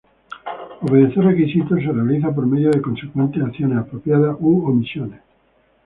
Obedecer 0.81 1.23
requisitos 1.23 1.77
se 1.77 1.91
realiza 1.93 2.33
por 2.33 2.47
medio 2.47 2.71
de 2.71 2.81
consecuentes 2.81 3.43
acciones 3.43 3.77
apropiadas 3.77 4.35
u 4.39 4.65
omisiones. 4.65 5.21